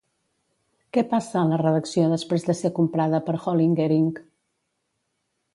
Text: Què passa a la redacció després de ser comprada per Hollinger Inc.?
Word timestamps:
Què 0.97 1.03
passa 1.11 1.35
a 1.41 1.43
la 1.51 1.59
redacció 1.63 2.07
després 2.15 2.47
de 2.49 2.57
ser 2.63 2.73
comprada 2.81 3.23
per 3.29 3.39
Hollinger 3.45 3.91
Inc.? 4.03 4.19